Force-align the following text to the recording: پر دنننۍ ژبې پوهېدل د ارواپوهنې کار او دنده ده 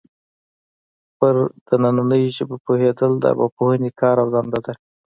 پر 1.17 1.35
دنننۍ 1.69 2.23
ژبې 2.35 2.57
پوهېدل 2.65 3.11
د 3.19 3.23
ارواپوهنې 3.31 3.89
کار 3.99 4.15
او 4.23 4.27
دنده 4.35 4.59
ده 4.65 4.73